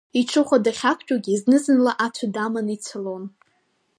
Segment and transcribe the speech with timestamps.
[0.19, 3.23] Иҽыхәа дахьақәтәоугьы зны-зынла ацәа даманы ицалон.